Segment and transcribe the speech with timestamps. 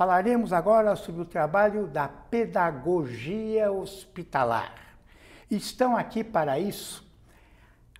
[0.00, 4.72] Falaremos agora sobre o trabalho da pedagogia hospitalar.
[5.50, 7.06] Estão aqui para isso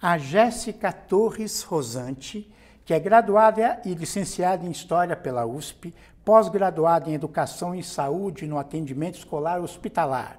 [0.01, 2.51] a Jéssica Torres Rosante,
[2.87, 5.95] que é graduada e licenciada em História pela USP,
[6.25, 10.39] pós-graduada em Educação e Saúde no Atendimento Escolar Hospitalar,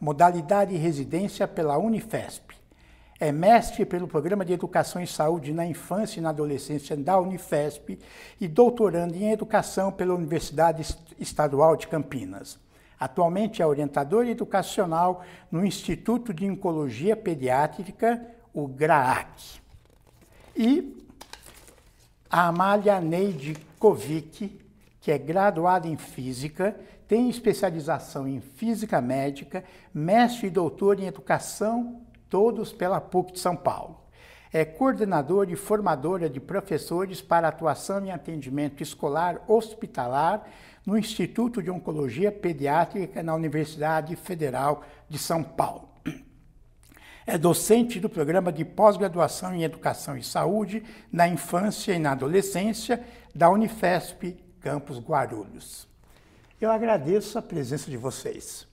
[0.00, 2.55] modalidade residência pela Unifesp.
[3.18, 7.98] É mestre pelo Programa de Educação e Saúde na Infância e na Adolescência da Unifesp
[8.38, 10.86] e doutorando em Educação pela Universidade
[11.18, 12.58] Estadual de Campinas.
[13.00, 19.60] Atualmente é orientadora educacional no Instituto de Oncologia Pediátrica, o GRAAC.
[20.54, 21.02] E
[22.28, 24.60] a Amália Neide Kovic,
[25.00, 26.76] que é graduada em Física,
[27.08, 29.64] tem especialização em Física Médica,
[29.94, 34.00] mestre e doutor em Educação todos pela PUC de São Paulo.
[34.52, 40.46] É coordenadora e formadora de professores para atuação em atendimento escolar hospitalar
[40.86, 45.88] no Instituto de Oncologia Pediátrica na Universidade Federal de São Paulo.
[47.26, 53.04] É docente do programa de pós-graduação em Educação e Saúde na Infância e na Adolescência
[53.34, 55.88] da Unifesp Campus Guarulhos.
[56.60, 58.65] Eu agradeço a presença de vocês.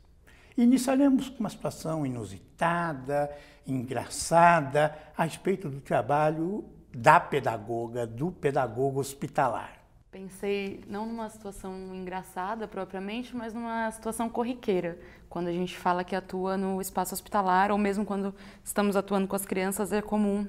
[0.57, 3.31] Iniciaremos com uma situação inusitada,
[3.65, 9.79] engraçada, a respeito do trabalho da pedagoga, do pedagogo hospitalar.
[10.11, 14.99] Pensei não numa situação engraçada propriamente, mas numa situação corriqueira.
[15.27, 19.35] Quando a gente fala que atua no espaço hospitalar, ou mesmo quando estamos atuando com
[19.35, 20.45] as crianças, é comum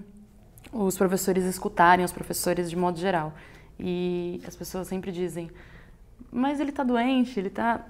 [0.70, 3.32] os professores escutarem, os professores de modo geral.
[3.78, 5.50] E as pessoas sempre dizem:
[6.30, 7.86] Mas ele está doente, ele está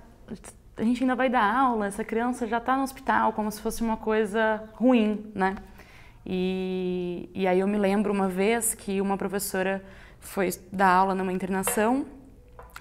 [0.76, 3.82] a gente ainda vai dar aula, essa criança já está no hospital, como se fosse
[3.82, 5.56] uma coisa ruim, né?
[6.26, 9.84] E, e aí eu me lembro uma vez que uma professora
[10.20, 12.06] foi dar aula numa internação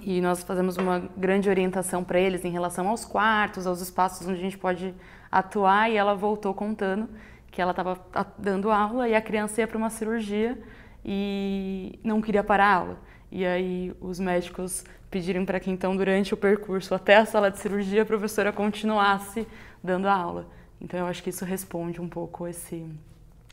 [0.02, 4.40] e nós fazemos uma grande orientação para eles em relação aos quartos, aos espaços onde
[4.40, 4.94] a gente pode
[5.32, 7.10] atuar e ela voltou contando
[7.52, 8.00] que ela estava
[8.38, 10.58] dando aula e a criança ia para uma cirurgia
[11.06, 12.98] e não queria parar a aula.
[13.36, 17.58] E aí os médicos pediram para que então durante o percurso até a sala de
[17.58, 19.48] cirurgia a professora continuasse
[19.84, 20.48] dando a aula.
[20.80, 22.86] Então eu acho que isso responde um pouco esse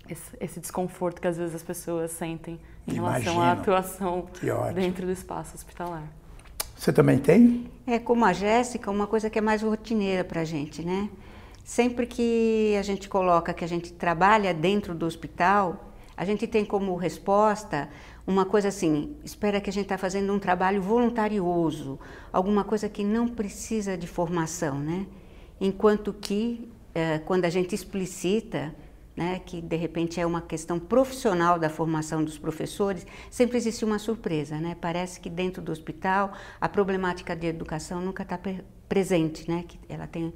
[0.06, 3.32] esse, esse desconforto que às vezes as pessoas sentem em Imagino.
[3.32, 4.26] relação à atuação
[4.74, 6.04] dentro do espaço hospitalar.
[6.76, 7.70] Você também tem?
[7.86, 11.08] É, como a Jéssica, uma coisa que é mais rotineira para a gente, né?
[11.64, 16.66] Sempre que a gente coloca que a gente trabalha dentro do hospital, a gente tem
[16.66, 17.88] como resposta
[18.30, 21.98] uma coisa assim, espera que a gente está fazendo um trabalho voluntarioso,
[22.32, 25.06] alguma coisa que não precisa de formação, né?
[25.60, 28.72] Enquanto que, é, quando a gente explicita,
[29.16, 33.98] né, que de repente é uma questão profissional da formação dos professores, sempre existe uma
[33.98, 34.76] surpresa, né?
[34.80, 38.38] Parece que dentro do hospital a problemática de educação nunca está
[38.88, 39.64] presente, né?
[39.66, 40.32] Que ela tem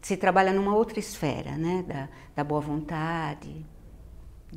[0.00, 1.84] se trabalha numa outra esfera, né?
[1.86, 3.66] Da, da boa vontade,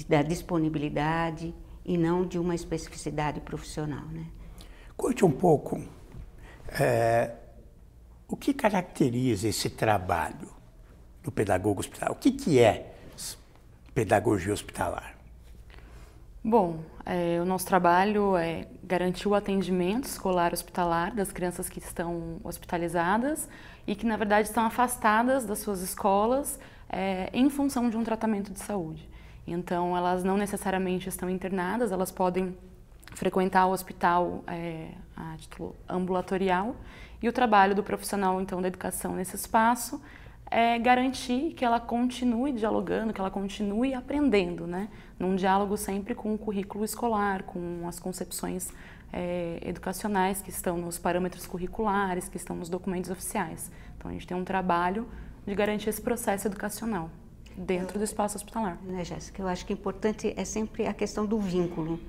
[0.07, 1.53] da disponibilidade
[1.85, 4.05] e não de uma especificidade profissional.
[4.07, 4.25] Né?
[4.97, 5.81] Conte um pouco
[6.79, 7.31] é,
[8.27, 10.49] o que caracteriza esse trabalho
[11.23, 12.11] do pedagogo hospitalar.
[12.11, 12.93] O que, que é
[13.93, 15.15] pedagogia hospitalar?
[16.43, 22.39] Bom, é, o nosso trabalho é garantir o atendimento escolar hospitalar das crianças que estão
[22.43, 23.49] hospitalizadas
[23.87, 28.51] e que, na verdade, estão afastadas das suas escolas é, em função de um tratamento
[28.51, 29.09] de saúde.
[29.47, 32.57] Então, elas não necessariamente estão internadas, elas podem
[33.13, 36.75] frequentar o hospital é, a título ambulatorial.
[37.21, 40.01] E o trabalho do profissional, então, da educação nesse espaço
[40.49, 44.89] é garantir que ela continue dialogando, que ela continue aprendendo, né?
[45.17, 48.71] Num diálogo sempre com o currículo escolar, com as concepções
[49.11, 53.71] é, educacionais que estão nos parâmetros curriculares, que estão nos documentos oficiais.
[53.97, 55.07] Então, a gente tem um trabalho
[55.47, 57.09] de garantir esse processo educacional
[57.55, 58.77] dentro do espaço hospitalar.
[58.83, 59.41] Né, Jéssica?
[59.41, 61.99] Eu acho que importante é sempre a questão do vínculo.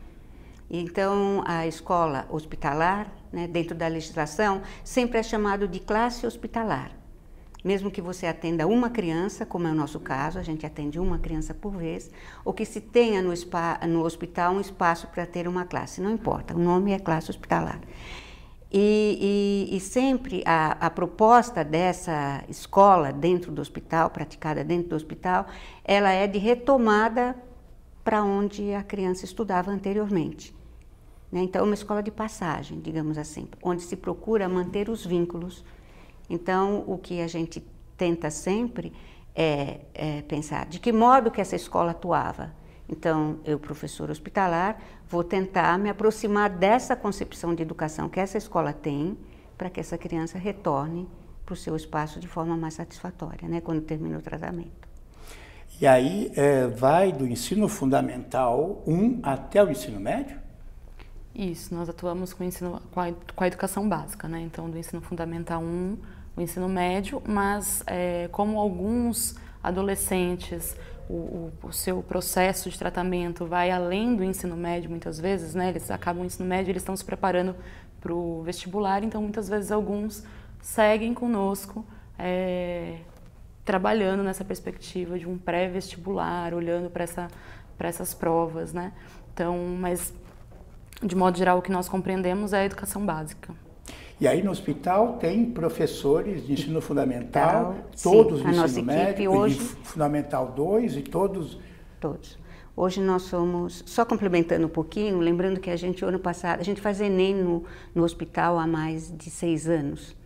[0.68, 6.90] Então, a escola hospitalar, né, dentro da legislação, sempre é chamado de classe hospitalar.
[7.64, 11.18] Mesmo que você atenda uma criança, como é o nosso caso, a gente atende uma
[11.18, 12.10] criança por vez,
[12.44, 16.12] ou que se tenha no, spa, no hospital um espaço para ter uma classe, não
[16.12, 17.80] importa, o nome é classe hospitalar.
[18.70, 24.96] E, e, e sempre a, a, proposta dessa escola dentro do hospital, praticada dentro do
[24.96, 25.46] hospital,
[25.84, 27.36] ela é de retomada
[28.02, 30.54] para onde a criança estudava anteriormente.
[31.30, 31.42] Né?
[31.42, 35.64] Então, é uma escola de passagem, digamos assim, onde se procura manter os vínculos.
[36.28, 37.64] Então, o que a gente
[37.96, 38.92] tenta sempre
[39.34, 42.52] é, é pensar de que modo que essa escola atuava
[42.88, 48.72] então, eu, professor hospitalar, vou tentar me aproximar dessa concepção de educação que essa escola
[48.72, 49.16] tem,
[49.56, 51.08] para que essa criança retorne
[51.44, 54.86] para o seu espaço de forma mais satisfatória, né, quando termina o tratamento.
[55.80, 60.38] E aí é, vai do ensino fundamental 1 até o ensino médio?
[61.34, 64.40] Isso, nós atuamos com, ensino, com, a, com a educação básica, né?
[64.40, 65.98] Então, do ensino fundamental 1,
[66.34, 70.74] o ensino médio, mas é, como alguns adolescentes,
[71.08, 75.68] o, o, seu processo de tratamento vai além do ensino médio, muitas vezes, né?
[75.68, 77.54] Eles acabam o ensino médio, eles estão se preparando
[78.00, 80.24] para o vestibular, então muitas vezes alguns
[80.60, 81.84] seguem conosco
[82.18, 82.98] é,
[83.64, 87.28] trabalhando nessa perspectiva de um pré-vestibular, olhando para essa,
[87.78, 88.92] essas provas, né?
[89.32, 90.12] Então, mas
[91.02, 93.54] de modo geral o que nós compreendemos é a educação básica.
[94.18, 99.58] E aí no hospital tem professores de ensino fundamental, então, todos sim, ensino médio, hoje,
[99.58, 101.58] fundamental 2 e todos.
[102.00, 102.38] Todos.
[102.74, 106.80] Hoje nós somos, só complementando um pouquinho, lembrando que a gente, ano passado, a gente
[106.80, 107.64] faz Enem no,
[107.94, 110.16] no hospital há mais de seis anos.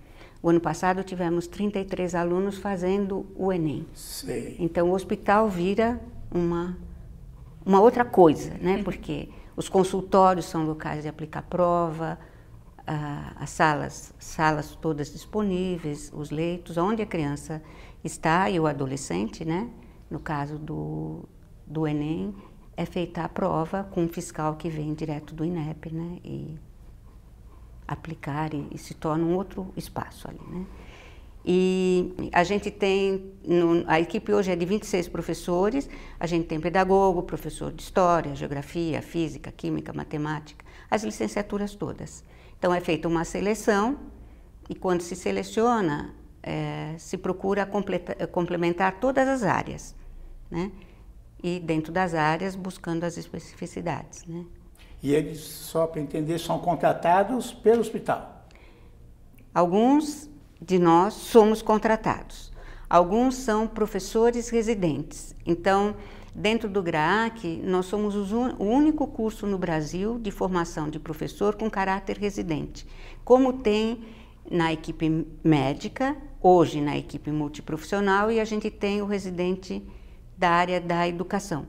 [0.42, 3.86] O ano passado tivemos 33 alunos fazendo o Enem.
[3.92, 4.56] Sei.
[4.58, 6.00] Então o hospital vira
[6.30, 6.76] uma,
[7.64, 8.82] uma outra coisa, né?
[8.82, 12.18] Porque os consultórios são locais de aplicar prova,
[12.86, 17.62] as salas, salas todas disponíveis, os leitos, onde a criança
[18.02, 19.70] está e o adolescente, né?
[20.10, 21.28] No caso do,
[21.66, 22.34] do Enem,
[22.76, 26.18] é feita a prova com um fiscal que vem direto do INEP, né?
[26.24, 26.58] E
[27.86, 30.66] aplicar e, e se torna um outro espaço ali, né?
[31.44, 35.88] E a gente tem, no, a equipe hoje é de 26 professores,
[36.18, 42.22] a gente tem pedagogo, professor de história, geografia, física, química, matemática, as licenciaturas todas.
[42.60, 43.98] Então é feita uma seleção
[44.68, 47.66] e quando se seleciona, é, se procura
[48.30, 49.96] complementar todas as áreas,
[50.50, 50.70] né?
[51.42, 54.44] E dentro das áreas buscando as especificidades, né?
[55.02, 58.44] E eles, só para entender, são contratados pelo hospital?
[59.54, 60.28] Alguns
[60.60, 62.52] de nós somos contratados.
[62.90, 65.34] Alguns são professores residentes.
[65.46, 65.96] Então,
[66.34, 71.70] dentro do GRAAC, nós somos o único curso no Brasil de formação de professor com
[71.70, 72.86] caráter residente.
[73.24, 74.04] Como tem
[74.50, 79.82] na equipe médica, hoje na equipe multiprofissional, e a gente tem o residente
[80.36, 81.66] da área da educação.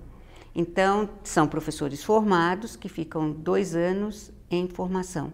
[0.54, 5.32] Então, são professores formados que ficam dois anos em formação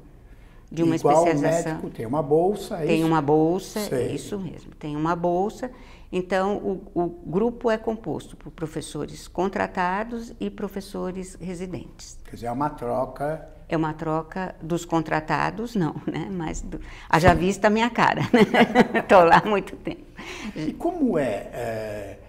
[0.71, 1.73] de uma Igual especialização.
[1.73, 2.77] Médico, tem uma bolsa.
[2.77, 3.07] É tem isso?
[3.07, 4.11] uma bolsa, Sei.
[4.13, 4.71] isso mesmo.
[4.77, 5.71] Tem uma bolsa.
[6.11, 12.17] Então, o, o grupo é composto por professores contratados e professores residentes.
[12.25, 13.49] Quer dizer, é uma troca.
[13.69, 16.29] É uma troca dos contratados, não, né?
[16.31, 18.41] Mas do, haja vista a minha cara, né?
[18.99, 20.05] Estou lá há muito tempo.
[20.55, 22.19] E como é, é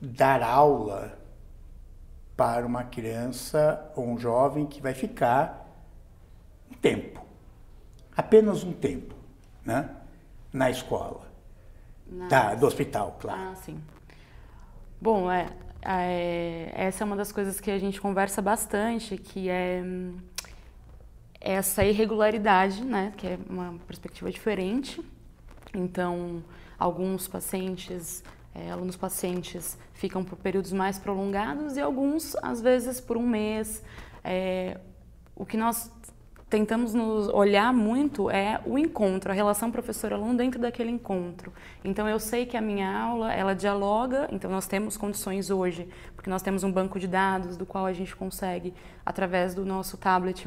[0.00, 1.18] dar aula
[2.36, 5.68] para uma criança ou um jovem que vai ficar
[6.70, 7.24] um tempo,
[8.16, 9.14] apenas um tempo,
[9.64, 9.90] né?
[10.52, 11.23] na escola,
[12.14, 12.28] na...
[12.28, 13.40] Da, do hospital, claro.
[13.40, 13.80] Ah, sim.
[15.00, 15.48] Bom, é,
[15.82, 19.82] é, essa é uma das coisas que a gente conversa bastante, que é
[21.40, 25.02] essa irregularidade, né, que é uma perspectiva diferente.
[25.74, 26.42] Então,
[26.78, 28.22] alguns pacientes
[28.54, 33.82] é, alunos pacientes ficam por períodos mais prolongados e alguns, às vezes, por um mês.
[34.22, 34.78] É,
[35.34, 35.90] o que nós
[36.54, 41.52] tentamos nos olhar muito é o encontro, a relação professor-aluno dentro daquele encontro.
[41.84, 46.30] Então eu sei que a minha aula, ela dialoga, então nós temos condições hoje, porque
[46.30, 48.72] nós temos um banco de dados do qual a gente consegue
[49.04, 50.46] através do nosso tablet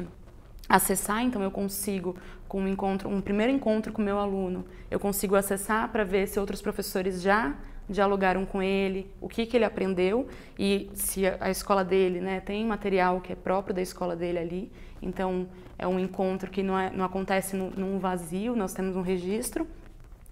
[0.66, 2.16] acessar, então eu consigo
[2.48, 6.40] com um encontro, um primeiro encontro com meu aluno, eu consigo acessar para ver se
[6.40, 7.54] outros professores já
[7.88, 10.28] dialogaram com ele, o que, que ele aprendeu
[10.58, 14.72] e se a escola dele né, tem material que é próprio da escola dele ali.
[15.02, 15.46] Então,
[15.78, 19.66] é um encontro que não, é, não acontece num vazio, nós temos um registro,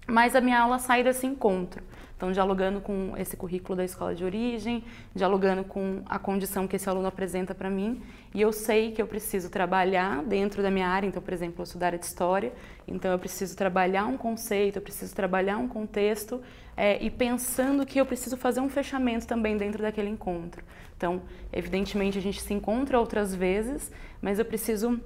[0.07, 1.83] mas a minha aula sai desse encontro.
[2.17, 4.83] Então, dialogando com esse currículo da escola de origem,
[5.13, 8.01] dialogando com a condição que esse aluno apresenta para mim,
[8.33, 11.07] e eu sei que eu preciso trabalhar dentro da minha área.
[11.07, 12.51] Então, por exemplo, eu sou da área de história,
[12.87, 16.41] então eu preciso trabalhar um conceito, eu preciso trabalhar um contexto,
[16.75, 20.63] é, e pensando que eu preciso fazer um fechamento também dentro daquele encontro.
[20.97, 21.21] Então,
[21.53, 24.99] evidentemente, a gente se encontra outras vezes, mas eu preciso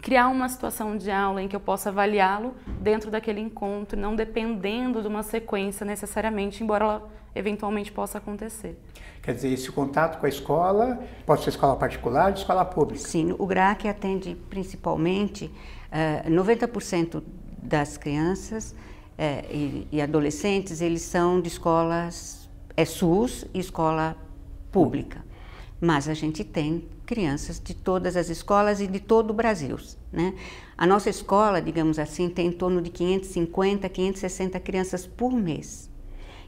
[0.00, 5.00] criar uma situação de aula em que eu possa avaliá-lo dentro daquele encontro, não dependendo
[5.00, 8.78] de uma sequência necessariamente, embora ela eventualmente possa acontecer.
[9.22, 13.08] Quer dizer, esse contato com a escola pode ser escola particular ou escola pública?
[13.08, 15.52] Sim, o GRAC atende principalmente uh,
[15.90, 17.22] eh, 90%
[17.62, 24.14] das crianças uh, e, e, adolescentes, eles são de escolas, é SUS e escola
[24.70, 25.24] pública.
[25.80, 29.76] Mas a gente tem crianças de todas as escolas e de todo o Brasil.
[30.12, 30.34] Né?
[30.76, 35.90] A nossa escola, digamos assim, tem em torno de 550, 560 crianças por mês,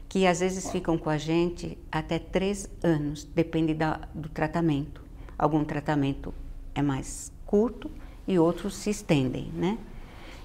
[0.09, 5.01] que às vezes ficam com a gente até três anos, depende da, do tratamento.
[5.37, 6.33] Algum tratamento
[6.73, 7.89] é mais curto
[8.27, 9.77] e outros se estendem, né?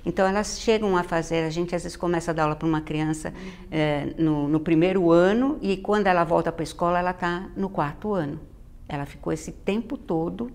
[0.05, 2.81] Então elas chegam a fazer, a gente às vezes começa a dar aula para uma
[2.81, 3.33] criança
[3.71, 7.69] é, no, no, primeiro ano e quando ela volta para a escola ela está no
[7.69, 8.41] quarto ano.
[8.89, 10.51] Ela ficou esse tempo todo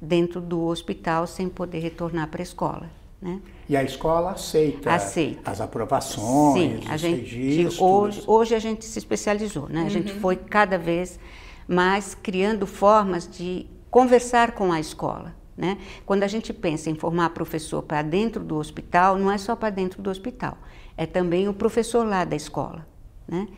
[0.00, 2.90] dentro do hospital sem poder retornar para a escola.
[3.20, 3.40] Né?
[3.68, 5.50] E a escola aceita, aceita.
[5.50, 7.80] as aprovações, Sim, a gente, registros.
[7.80, 9.80] Hoje, hoje a gente se especializou, né?
[9.80, 9.86] Uhum.
[9.86, 10.20] a gente uhum.
[10.20, 11.18] foi cada vez
[11.66, 15.34] mais criando formas de conversar com a escola.
[15.56, 15.78] Né?
[16.04, 19.70] Quando a gente pensa em formar professor para dentro do hospital, não é só para
[19.70, 20.58] dentro do hospital,
[20.96, 22.86] é também o professor lá da escola.
[23.26, 23.48] Né?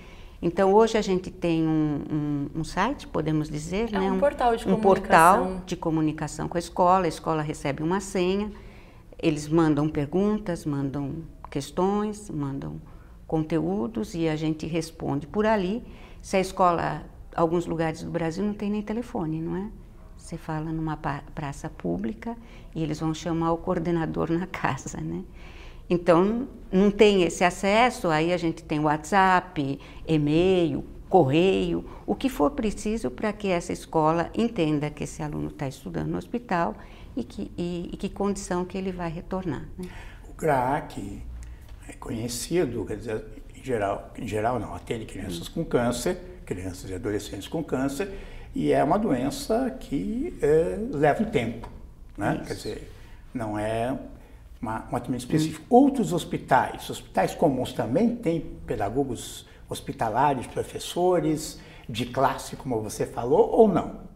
[0.40, 4.12] Então hoje a gente tem um, um, um site, podemos dizer, é né?
[4.12, 5.45] um, portal de um comunicação.
[5.45, 7.04] portal de comunicação com a escola.
[7.07, 8.50] A escola recebe uma senha,
[9.21, 12.80] eles mandam perguntas, mandam questões, mandam
[13.26, 15.83] conteúdos e a gente responde por ali.
[16.23, 17.02] Se a escola,
[17.35, 19.71] alguns lugares do Brasil não tem nem telefone, não é?
[20.16, 22.37] Você fala numa praça pública
[22.75, 25.25] e eles vão chamar o coordenador na casa, né?
[25.88, 32.50] Então, não tem esse acesso, aí a gente tem WhatsApp, e-mail, correio, o que for
[32.50, 36.75] preciso para que essa escola entenda que esse aluno está estudando no hospital
[37.16, 39.66] e que, e, e que condição que ele vai retornar.
[39.78, 39.88] Né?
[40.28, 41.23] O GRAC
[41.88, 43.25] é conhecido, quer dizer,
[43.57, 48.12] em geral, em geral não, atende crianças com câncer, crianças e adolescentes com câncer,
[48.54, 51.68] e é uma doença que é, leva um tempo,
[52.16, 52.35] né?
[52.37, 52.45] Isso.
[52.45, 52.92] Quer dizer,
[53.33, 53.97] não é
[54.61, 55.65] uma, um atendimento específico.
[55.65, 55.85] Hum.
[55.85, 63.69] Outros hospitais, hospitais comuns também têm pedagogos hospitalares, professores de classe, como você falou, ou
[63.69, 64.09] não?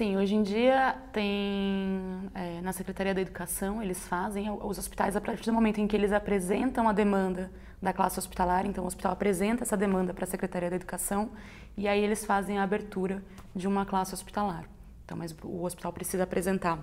[0.00, 5.20] Sim, hoje em dia tem é, na Secretaria da Educação, eles fazem, os hospitais, a
[5.20, 7.50] partir do momento em que eles apresentam a demanda
[7.82, 11.30] da classe hospitalar, então o hospital apresenta essa demanda para a Secretaria da Educação
[11.76, 13.22] e aí eles fazem a abertura
[13.54, 14.64] de uma classe hospitalar.
[15.04, 16.78] Então, mas o hospital precisa apresentar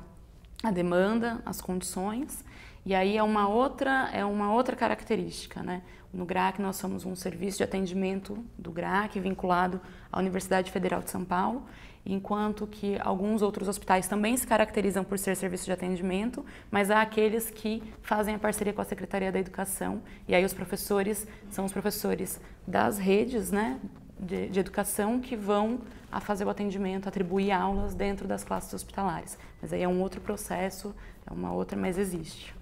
[0.63, 2.43] a demanda, as condições,
[2.87, 5.81] e aí é uma outra, é uma outra característica, né?
[6.13, 11.11] No GRAC nós somos um serviço de atendimento do GRAC vinculado à Universidade Federal de
[11.11, 11.65] São Paulo,
[12.05, 17.01] enquanto que alguns outros hospitais também se caracterizam por ser serviço de atendimento, mas há
[17.01, 21.65] aqueles que fazem a parceria com a Secretaria da Educação, e aí os professores são
[21.65, 23.81] os professores das redes, né,
[24.17, 29.37] de, de educação que vão a fazer o atendimento, atribuir aulas dentro das classes hospitalares.
[29.61, 30.95] Mas aí é um outro processo,
[31.29, 32.55] é uma outra, mas existe.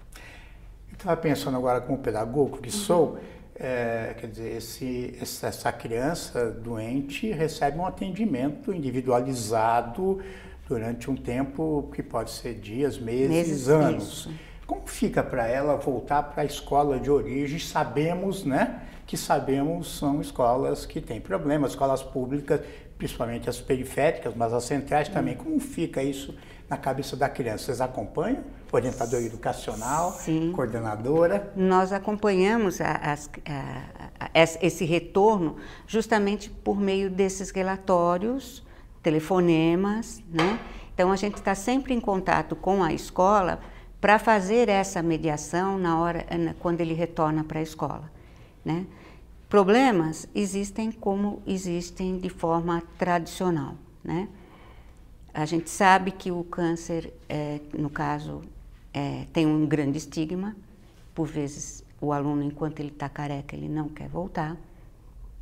[1.06, 3.16] Estava pensando agora como pedagogo que sou,
[3.54, 10.20] é, quer dizer, esse, essa criança doente recebe um atendimento individualizado
[10.68, 14.02] durante um tempo que pode ser dias, meses, meses anos.
[14.02, 14.32] Isso.
[14.66, 17.60] Como fica para ela voltar para a escola de origem?
[17.60, 22.60] Sabemos, né, que sabemos são escolas que têm problemas, escolas públicas,
[22.98, 25.36] principalmente as periféricas, mas as centrais também.
[25.36, 26.34] Como fica isso
[26.68, 27.64] na cabeça da criança?
[27.66, 28.44] Vocês acompanham?
[28.72, 30.52] Orientadora educacional, Sim.
[30.54, 31.52] coordenadora?
[31.56, 33.14] Nós acompanhamos a, a,
[34.20, 35.56] a, esse retorno
[35.86, 38.62] justamente por meio desses relatórios,
[39.02, 40.58] telefonemas, né?
[40.92, 43.60] Então a gente está sempre em contato com a escola
[44.00, 46.24] para fazer essa mediação na hora
[46.58, 48.10] quando ele retorna para a escola.
[48.64, 48.86] Né?
[49.48, 53.74] Problemas existem como existem de forma tradicional.
[54.02, 54.28] Né?
[55.36, 58.40] A gente sabe que o câncer, é, no caso,
[58.90, 60.56] é, tem um grande estigma.
[61.14, 64.56] Por vezes, o aluno, enquanto ele está careca, ele não quer voltar.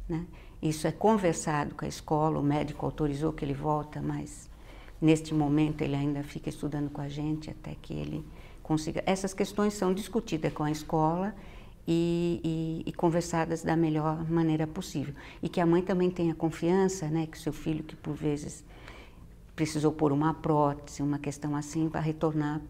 [0.08, 0.26] Né?
[0.60, 4.50] Isso é conversado com a escola, o médico autorizou que ele volta, mas
[5.00, 8.26] neste momento ele ainda fica estudando com a gente até que ele
[8.64, 9.00] consiga.
[9.06, 11.32] Essas questões são discutidas com a escola
[11.86, 15.14] e, e, e, conversadas da melhor maneira possível.
[15.40, 18.64] E que a mãe também tenha confiança, né, que seu filho, que por vezes
[19.54, 22.60] precisou pôr uma prótese, uma questão assim, vai retornar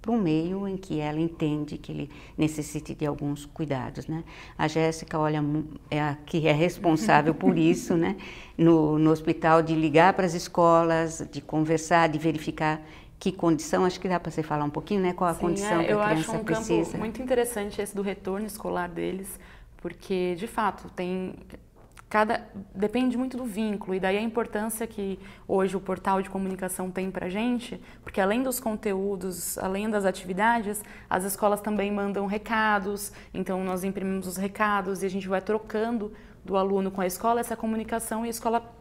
[0.00, 4.24] para um meio em que ela entende que ele necessite de alguns cuidados, né?
[4.56, 5.42] A Jéssica, olha,
[5.90, 8.16] é a que é responsável por isso, né?
[8.56, 12.80] No, no hospital, de ligar para as escolas, de conversar, de verificar
[13.18, 15.12] que condição, acho que dá para você falar um pouquinho, né?
[15.12, 16.72] Qual a Sim, condição é, que a criança um precisa.
[16.72, 19.38] Eu acho um muito interessante esse do retorno escolar deles,
[19.76, 21.34] porque de fato tem
[22.10, 26.90] cada depende muito do vínculo e daí a importância que hoje o portal de comunicação
[26.90, 33.12] tem para gente, porque além dos conteúdos, além das atividades, as escolas também mandam recados,
[33.32, 36.12] então nós imprimimos os recados e a gente vai trocando
[36.44, 38.74] do aluno com a escola essa comunicação e a escola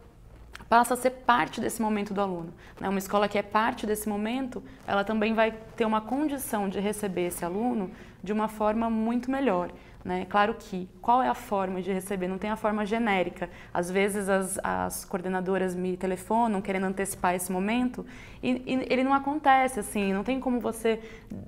[0.67, 2.51] passa a ser parte desse momento do aluno.
[2.79, 2.89] Né?
[2.89, 7.27] Uma escola que é parte desse momento, ela também vai ter uma condição de receber
[7.27, 7.91] esse aluno
[8.24, 9.71] de uma forma muito melhor.
[10.03, 10.25] Né?
[10.29, 12.27] Claro que qual é a forma de receber?
[12.27, 13.49] Não tem a forma genérica.
[13.73, 18.05] Às vezes as, as coordenadoras me telefonam querendo antecipar esse momento
[18.41, 20.13] e, e, ele não acontece assim.
[20.13, 21.01] Não tem como você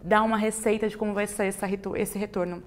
[0.03, 2.61] dar uma receita de como vai ser essa, esse retorno.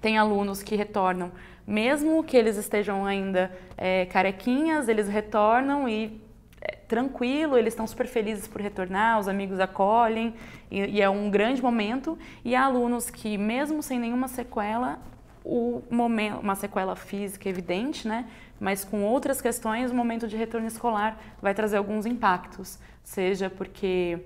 [0.00, 1.32] Tem alunos que retornam,
[1.66, 6.20] mesmo que eles estejam ainda é, carequinhas, eles retornam e
[6.60, 10.34] é, tranquilo, eles estão super felizes por retornar, os amigos acolhem
[10.70, 12.18] e, e, é um grande momento.
[12.44, 14.98] E há alunos que, mesmo sem nenhuma sequela,
[15.44, 18.26] o momento, uma sequela física evidente, né?
[18.58, 24.20] Mas com outras questões, o momento de retorno escolar vai trazer alguns impactos, seja porque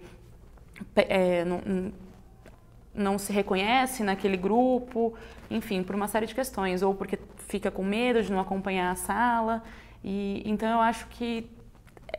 [0.95, 1.93] é, não,
[2.95, 5.15] não se reconhece naquele grupo,
[5.51, 8.95] enfim, por uma série de questões, ou porque fica com medo de não acompanhar a
[8.95, 9.63] sala.
[10.05, 11.51] E então eu acho que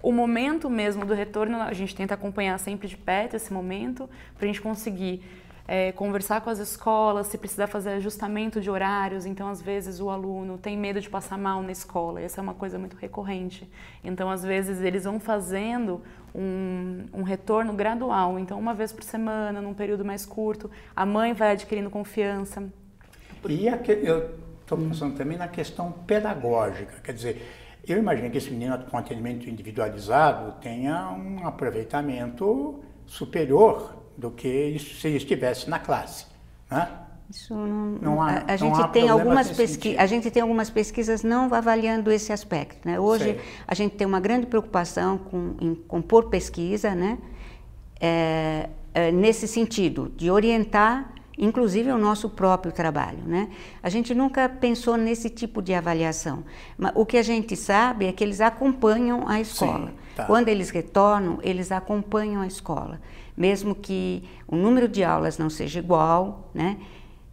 [0.03, 4.46] o momento mesmo do retorno a gente tenta acompanhar sempre de perto esse momento para
[4.46, 5.24] a gente conseguir
[5.72, 9.24] é, conversar com as escolas, se precisar fazer ajustamento de horários.
[9.24, 12.20] Então, às vezes, o aluno tem medo de passar mal na escola.
[12.20, 13.70] Essa é uma coisa muito recorrente.
[14.04, 16.02] Então, às vezes, eles vão fazendo
[16.34, 18.40] um, um retorno gradual.
[18.40, 22.64] Então, uma vez por semana, num período mais curto, a mãe vai adquirindo confiança.
[23.48, 26.96] E eu estou pensando também na questão pedagógica.
[27.04, 27.48] Quer dizer,
[27.88, 35.08] eu imagino que esse menino com atendimento individualizado tenha um aproveitamento superior do que se
[35.08, 36.26] estivesse na classe.
[36.70, 36.88] Né?
[37.30, 41.54] Isso não, não há, a, gente tem algumas pesqui a gente tem algumas pesquisas não
[41.54, 42.88] avaliando esse aspecto.
[42.88, 43.00] Né?
[43.00, 43.40] Hoje Sei.
[43.68, 47.18] a gente tem uma grande preocupação com em compor pesquisa, né?
[48.02, 53.50] É, é, nesse sentido de orientar, inclusive o nosso próprio trabalho, né?
[53.84, 56.44] A gente nunca pensou nesse tipo de avaliação.
[56.78, 59.88] Mas o que a gente sabe é que eles acompanham a escola.
[59.88, 60.26] Sim, tá.
[60.26, 63.00] Quando eles retornam, eles acompanham a escola
[63.39, 66.77] mesmo que o número de aulas não seja igual, né?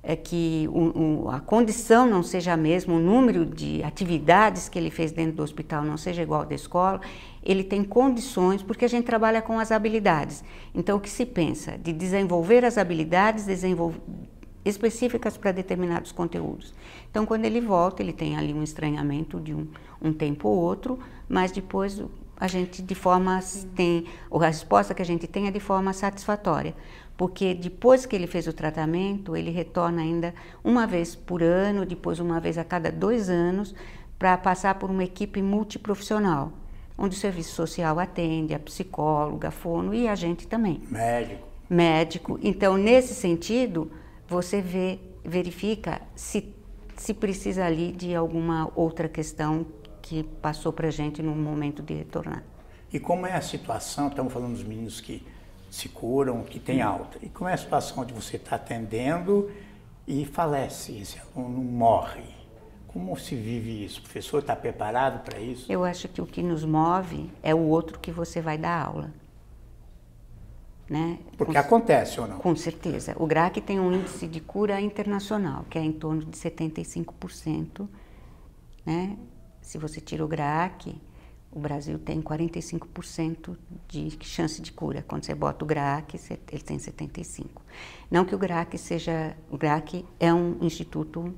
[0.00, 4.78] É que o, o, a condição não seja a mesma, o número de atividades que
[4.78, 7.00] ele fez dentro do hospital não seja igual ao da escola,
[7.42, 10.44] ele tem condições, porque a gente trabalha com as habilidades.
[10.72, 11.76] Então, o que se pensa?
[11.76, 14.00] De desenvolver as habilidades desenvolver,
[14.64, 16.72] específicas para determinados conteúdos.
[17.11, 19.66] Então, quando ele volta, ele tem ali um estranhamento de um,
[20.00, 22.00] um tempo ou outro, mas depois
[22.38, 23.40] a gente de forma
[23.75, 26.75] tem a resposta que a gente tem é de forma satisfatória,
[27.16, 32.20] porque depois que ele fez o tratamento ele retorna ainda uma vez por ano, depois
[32.20, 33.75] uma vez a cada dois anos
[34.18, 36.53] para passar por uma equipe multiprofissional,
[36.96, 40.83] onde o serviço social atende, a psicóloga, a fono e a gente também.
[40.90, 41.49] Médico.
[41.68, 42.38] Médico.
[42.42, 43.90] Então nesse sentido
[44.29, 46.55] você vê, verifica se
[46.96, 49.66] se precisa ali de alguma outra questão
[50.07, 52.45] que passou para a gente no momento de retornar.
[52.92, 55.27] E como é a situação, estamos falando dos meninos que
[55.69, 59.51] se curam, que têm alta, e como é a situação de você estar tá atendendo
[60.07, 62.37] e falece, esse aluno morre?
[62.87, 63.99] Como se vive isso?
[63.99, 65.71] O professor está preparado para isso?
[65.71, 69.12] Eu acho que o que nos move é o outro que você vai dar aula.
[70.88, 71.19] Né?
[71.37, 72.38] Porque com, acontece ou não?
[72.38, 73.16] Com certeza.
[73.19, 77.88] O GRAC tem um índice de cura internacional, que é em torno de 75%,
[78.87, 79.16] né?
[79.66, 80.94] Se você tira o GRAAC,
[81.50, 83.57] o Brasil tem 45%
[83.88, 85.05] de chance de cura.
[85.07, 86.14] Quando você bota o GRAAC,
[86.52, 87.46] ele tem 75%.
[88.09, 89.37] Não que o GRAAC seja...
[89.50, 91.35] O GRAAC é um instituto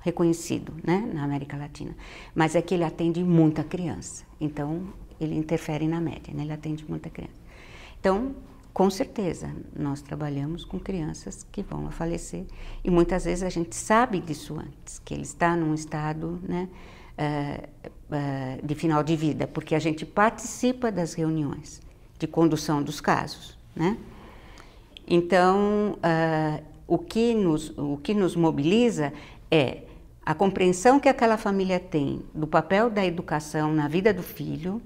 [0.00, 1.96] reconhecido né, na América Latina,
[2.32, 4.24] mas é que ele atende muita criança.
[4.40, 4.86] Então,
[5.20, 6.44] ele interfere na média, né?
[6.44, 7.40] ele atende muita criança.
[7.98, 8.36] Então,
[8.72, 12.46] com certeza, nós trabalhamos com crianças que vão a falecer
[12.84, 16.68] e muitas vezes a gente sabe disso antes, que ele está num estado, né,
[17.22, 21.80] uh, uh, de final de vida, porque a gente participa das reuniões
[22.18, 23.96] de condução dos casos, né?
[25.06, 29.12] Então, uh, o, que nos, o que nos mobiliza
[29.50, 29.82] é
[30.24, 34.80] a compreensão que aquela família tem do papel da educação na vida do filho.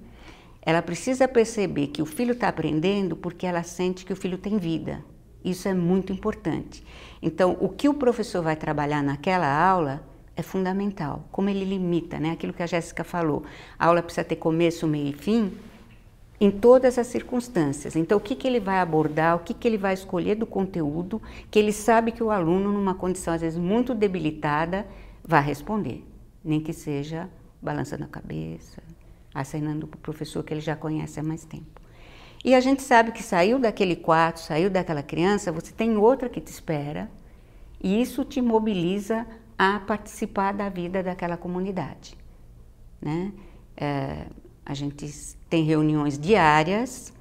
[0.62, 4.57] Ela precisa perceber que o filho está aprendendo porque ela sente que o filho tem
[4.57, 5.05] vida.
[5.44, 6.83] Isso é muito importante.
[7.22, 10.03] Então, o que o professor vai trabalhar naquela aula
[10.37, 11.25] é fundamental.
[11.33, 12.31] Como ele limita, né?
[12.31, 13.44] Aquilo que a Jéssica falou.
[13.79, 15.53] A aula precisa ter começo, meio e fim
[16.40, 17.96] em todas as circunstâncias.
[17.96, 21.20] Então, o que, que ele vai abordar, o que, que ele vai escolher do conteúdo,
[21.51, 24.87] que ele sabe que o aluno, numa condição às vezes muito debilitada,
[25.25, 26.05] vai responder.
[26.44, 27.29] Nem que seja
[27.61, 28.83] balançando a cabeça,
[29.35, 31.81] acenando para o professor que ele já conhece há mais tempo.
[32.44, 36.40] E a gente sabe que saiu daquele quarto, saiu daquela criança, você tem outra que
[36.40, 37.11] te espera,
[37.83, 39.27] e isso te mobiliza
[39.58, 42.16] a participar da vida daquela comunidade.
[43.00, 43.32] Né?
[43.76, 44.26] É,
[44.64, 45.06] A gente
[45.48, 47.14] tem reuniões diárias.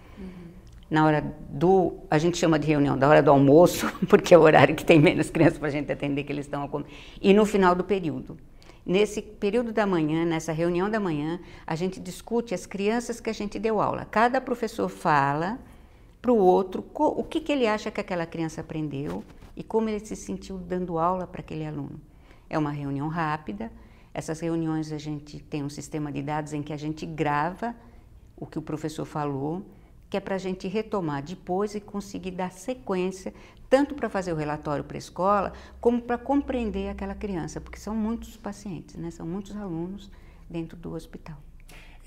[0.89, 1.95] Na hora do.
[2.11, 4.99] A gente chama de reunião da hora do almoço, porque é o horário que tem
[4.99, 6.85] menos crianças para a gente atender que eles estão a comer.
[7.21, 8.37] E no final do período.
[8.85, 13.33] Nesse período da manhã, nessa reunião da manhã, a gente discute as crianças que a
[13.33, 14.05] gente deu aula.
[14.05, 15.57] Cada professor fala
[16.21, 19.23] para o outro o que, que ele acha que aquela criança aprendeu
[19.57, 21.99] e como ele se sentiu dando aula para aquele aluno.
[22.49, 23.71] É uma reunião rápida.
[24.13, 27.75] Essas reuniões a gente tem um sistema de dados em que a gente grava
[28.36, 29.65] o que o professor falou,
[30.10, 33.34] que é para a gente retomar depois e conseguir dar sequência,
[33.69, 37.95] tanto para fazer o relatório para a escola, como para compreender aquela criança, porque são
[37.95, 39.12] muitos pacientes, né?
[39.12, 40.12] são muitos alunos
[40.49, 41.38] dentro do hospital.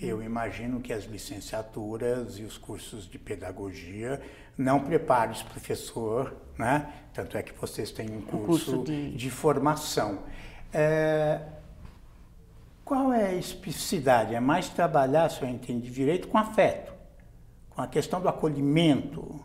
[0.01, 4.21] Eu imagino que as licenciaturas e os cursos de pedagogia
[4.57, 6.93] não preparam esse professor, né?
[7.13, 9.11] Tanto é que vocês têm um curso, curso de...
[9.17, 9.31] de...
[9.31, 10.21] formação.
[10.73, 11.41] É...
[12.85, 14.37] Qual é a especificidade?
[14.37, 16.93] É mais trabalhar, se eu entendi direito, com afeto,
[17.71, 19.41] com a questão do acolhimento,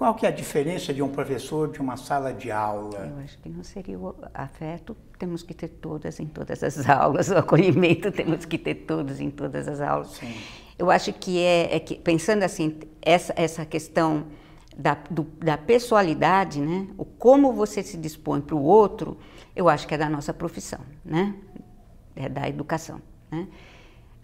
[0.00, 3.12] qual que é a diferença de um professor de uma sala de aula?
[3.14, 7.28] Eu acho que não seria o afeto, temos que ter todas em todas as aulas,
[7.28, 10.12] o acolhimento temos que ter todos em todas as aulas.
[10.12, 10.34] Sim.
[10.78, 14.24] Eu acho que é, é que, pensando assim, essa, essa questão
[14.74, 16.86] da, do, da pessoalidade, né?
[16.96, 19.18] O como você se dispõe para o outro,
[19.54, 21.34] eu acho que é da nossa profissão, né?
[22.16, 23.46] É da educação, né?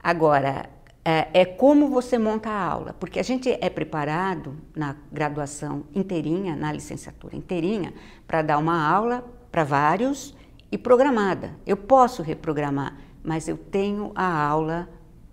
[0.03, 0.71] Agora,
[1.09, 6.57] é, é, como você monta a aula, porque a gente é preparado na graduação inteirinha,
[6.57, 7.95] na licenciatura inteirinha,
[8.27, 10.35] para dar uma aula para vários
[10.71, 11.53] e programada.
[11.65, 14.89] Eu posso reprogramar, mas eu tenho a aula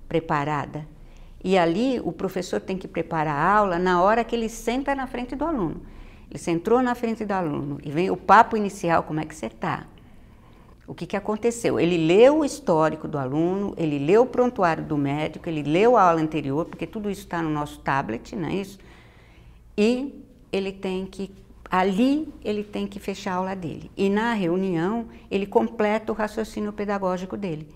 [0.07, 0.88] preparada.
[1.43, 5.07] E ali o professor tem que preparar a aula na hora que ele senta na
[5.07, 5.81] frente do aluno.
[6.29, 9.47] Ele sentou na frente do aluno e vem o papo inicial, como é que você
[9.47, 9.88] está?
[10.86, 11.80] O que, que aconteceu?
[11.80, 16.04] Ele leu o histórico do aluno, ele leu o prontuário do médico, ele leu a
[16.04, 18.80] aula anterior, porque tudo isso está no nosso tablet, não é isso?
[19.78, 21.32] E ele tem que,
[21.69, 23.89] ali, ele tem que fechar a aula dele.
[23.96, 27.67] E na reunião, ele completa o raciocínio pedagógico dele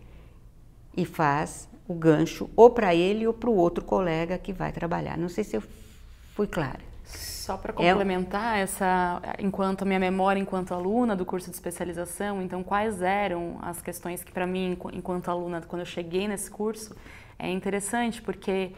[0.96, 5.17] e faz o gancho ou para ele ou para o outro colega que vai trabalhar.
[5.17, 5.63] Não sei se eu
[6.36, 6.82] fui clara.
[7.08, 8.62] Só para complementar é...
[8.62, 13.82] essa, enquanto a minha memória enquanto aluna do curso de especialização, então quais eram as
[13.82, 16.96] questões que para mim enquanto aluna quando eu cheguei nesse curso
[17.39, 18.74] é interessante porque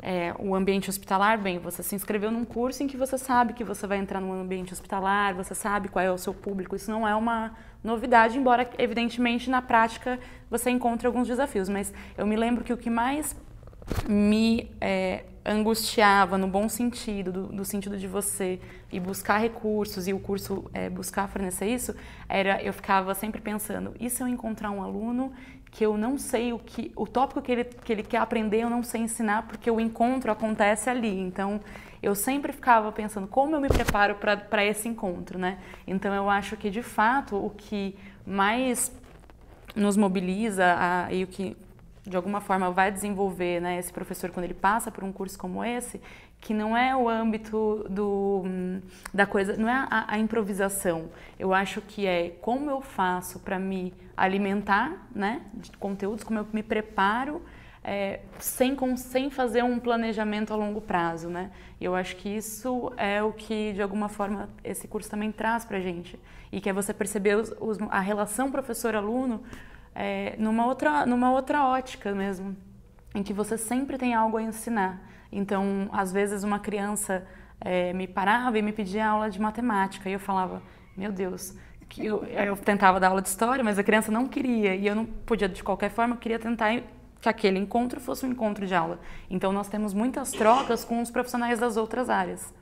[0.00, 3.64] é, o ambiente hospitalar, bem, você se inscreveu num curso em que você sabe que
[3.64, 7.08] você vai entrar num ambiente hospitalar, você sabe qual é o seu público, isso não
[7.08, 10.18] é uma novidade, embora evidentemente na prática
[10.50, 13.34] você encontre alguns desafios, mas eu me lembro que o que mais
[14.06, 18.58] me é, angustiava no bom sentido, do, do, sentido de você
[18.90, 21.94] ir buscar recursos e o curso é, buscar fornecer isso,
[22.28, 25.32] era eu ficava sempre pensando, e se eu encontrar um aluno
[25.74, 28.70] que eu não sei o que, o tópico que ele, que ele quer aprender, eu
[28.70, 31.18] não sei ensinar, porque o encontro acontece ali.
[31.18, 31.60] Então,
[32.00, 35.58] eu sempre ficava pensando como eu me preparo para esse encontro, né?
[35.84, 38.92] Então, eu acho que, de fato, o que mais
[39.74, 41.56] nos mobiliza a, e o que
[42.06, 45.64] de alguma forma vai desenvolver né, esse professor quando ele passa por um curso como
[45.64, 46.00] esse,
[46.40, 48.44] que não é o âmbito do,
[49.12, 51.08] da coisa, não é a, a improvisação.
[51.38, 56.46] Eu acho que é como eu faço para me alimentar né, de conteúdos, como eu
[56.52, 57.40] me preparo
[57.82, 61.28] é, sem, sem fazer um planejamento a longo prazo.
[61.28, 61.50] Né?
[61.80, 65.78] Eu acho que isso é o que, de alguma forma, esse curso também traz para
[65.78, 66.18] a gente.
[66.52, 69.42] E que é você perceber os, os, a relação professor-aluno
[69.94, 72.56] é, numa, outra, numa outra ótica mesmo,
[73.14, 75.00] em que você sempre tem algo a ensinar.
[75.30, 77.26] Então, às vezes, uma criança
[77.60, 80.62] é, me parava e me pedia aula de matemática, e eu falava,
[80.96, 81.56] meu Deus,
[81.88, 84.94] que eu, eu, tentava dar aula de história, mas a criança não queria, e eu
[84.94, 86.82] não podia, de qualquer forma, eu queria tentar
[87.20, 89.00] que aquele encontro fosse um encontro de aula.
[89.30, 92.52] Então, nós temos muitas trocas com os profissionais das outras áreas.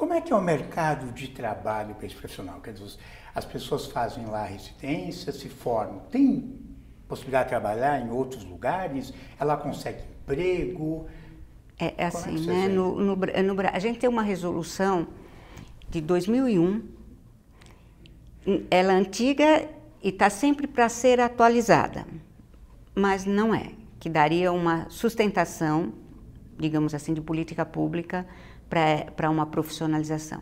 [0.00, 2.58] Como é que é o mercado de trabalho para esse profissional?
[2.62, 2.96] Quer dizer,
[3.34, 5.98] as pessoas fazem lá residência, se formam.
[6.10, 6.58] Tem
[7.06, 9.12] possibilidade de trabalhar em outros lugares?
[9.38, 11.06] Ela consegue emprego?
[11.78, 12.68] É, é assim, é né?
[12.68, 15.06] No, no, no, a gente tem uma resolução
[15.90, 16.82] de 2001,
[18.70, 19.68] ela é antiga
[20.02, 22.06] e está sempre para ser atualizada,
[22.94, 25.92] mas não é, que daria uma sustentação,
[26.56, 28.26] digamos assim, de política pública
[28.70, 30.40] para uma profissionalização.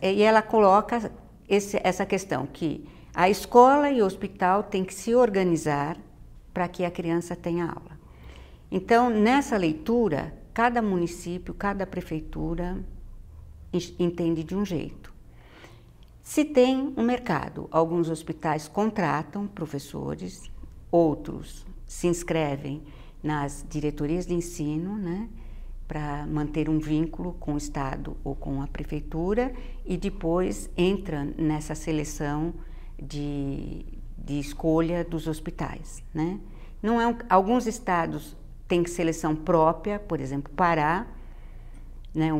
[0.00, 1.12] E ela coloca
[1.48, 5.98] esse, essa questão que a escola e o hospital têm que se organizar
[6.54, 7.98] para que a criança tenha aula.
[8.70, 12.82] Então, nessa leitura, cada município, cada prefeitura
[13.98, 15.12] entende de um jeito.
[16.22, 20.50] Se tem um mercado, alguns hospitais contratam professores,
[20.90, 22.82] outros se inscrevem
[23.22, 25.28] nas diretorias de ensino, né?
[25.86, 29.52] Para manter um vínculo com o Estado ou com a prefeitura
[29.84, 32.54] e depois entra nessa seleção
[33.00, 33.84] de,
[34.18, 36.02] de escolha dos hospitais.
[36.12, 36.40] Né?
[36.82, 41.06] Não é um, alguns estados têm seleção própria, por exemplo, Pará.
[42.14, 42.38] Né, o,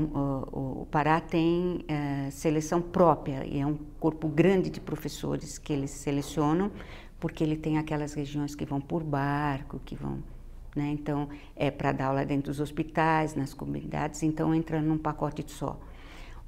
[0.83, 5.91] o, Pará tem uh, seleção própria e é um corpo grande de professores que eles
[5.91, 6.73] selecionam,
[7.21, 10.23] porque ele tem aquelas regiões que vão por barco, que vão
[10.77, 10.89] né?
[10.91, 15.81] Então, é para dar aula dentro dos hospitais, nas comunidades, então entra num pacote só.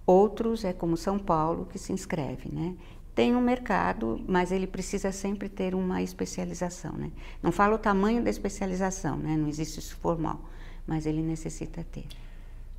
[0.06, 2.48] Outros é como São Paulo, que se inscreve.
[2.50, 2.76] Né?
[3.14, 6.92] Tem um mercado, mas ele precisa sempre ter uma especialização.
[6.92, 7.10] Né?
[7.42, 9.36] Não falo o tamanho da especialização, né?
[9.36, 10.40] não existe isso formal,
[10.86, 12.06] mas ele necessita ter.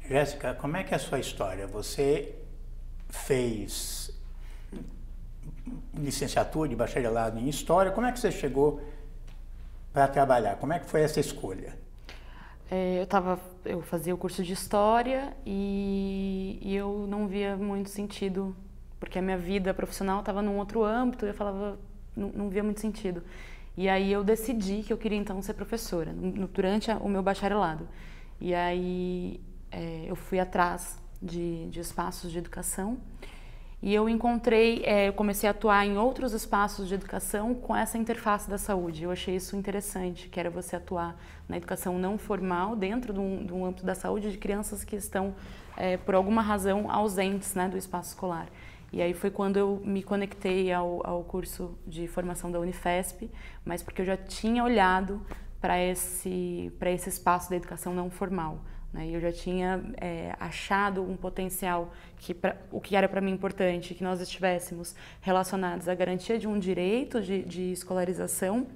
[0.07, 1.67] Jéssica, como é que é a sua história?
[1.67, 2.35] Você
[3.09, 4.11] fez
[5.93, 8.81] licenciatura de bacharelado em História, como é que você chegou
[9.99, 10.55] para trabalhar?
[10.55, 11.77] Como é que foi essa escolha?
[12.71, 17.89] É, eu tava, eu fazia o curso de história e, e, eu não via muito
[17.89, 18.55] sentido,
[18.97, 21.77] porque a minha vida profissional estava num outro âmbito e eu falava,
[22.15, 23.21] não, não, via muito sentido.
[23.75, 27.21] E aí eu decidi que eu queria então ser professora, no, durante a, o meu
[27.21, 27.85] bacharelado.
[28.39, 32.97] E aí é, eu fui atrás de, de espaços de educação
[33.81, 37.97] e eu encontrei, é, eu comecei a atuar em outros espaços de educação com essa
[37.97, 39.03] interface da saúde.
[39.03, 41.15] Eu achei isso interessante, que era você atuar
[41.47, 44.97] na educação não formal dentro de um, de um âmbito da saúde de crianças que
[44.97, 45.33] estão,
[45.77, 48.47] é, por alguma razão, ausentes né, do espaço escolar.
[48.91, 53.29] E aí foi quando eu me conectei ao, ao curso de formação da Unifesp,
[53.63, 55.21] mas porque eu já tinha olhado
[55.61, 58.59] para esse, esse espaço da educação não formal.
[58.93, 59.09] Né?
[59.09, 63.93] Eu já tinha é, achado um potencial que pra, o que era para mim importante,
[63.93, 68.67] que nós estivéssemos relacionados à garantia de um direito de, de escolarização,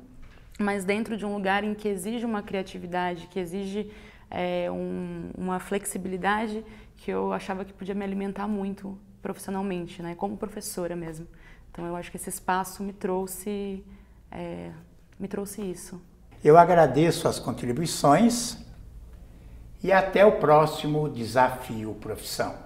[0.59, 3.91] mas dentro de um lugar em que exige uma criatividade, que exige
[4.29, 6.63] é, um, uma flexibilidade
[6.97, 10.15] que eu achava que podia me alimentar muito profissionalmente, né?
[10.15, 11.27] como professora mesmo.
[11.71, 13.83] Então eu acho que esse espaço me trouxe,
[14.31, 14.71] é,
[15.19, 15.99] me trouxe isso.
[16.43, 18.57] Eu agradeço as contribuições
[19.83, 22.63] e até o próximo desafio profissão.